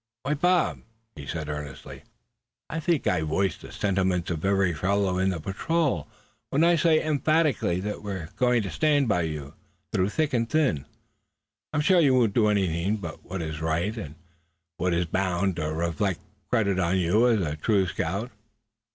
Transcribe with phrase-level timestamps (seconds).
[0.23, 0.81] "Why, Bob,"
[1.15, 2.01] he said, earnestly,
[2.71, 6.07] "I think I voice the sentiments of every fellow in the patrol
[6.49, 9.53] when I say most emphatically that we're going to stand by you
[9.93, 10.87] through thick and thin.
[11.71, 14.15] I'm sure you won't do anything but what is right, and
[14.77, 18.31] what is bound to reflect credit on you as a true scout.